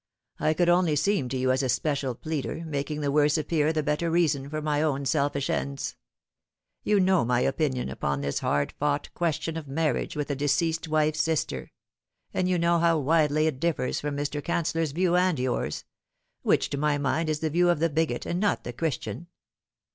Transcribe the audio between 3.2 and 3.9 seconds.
appear the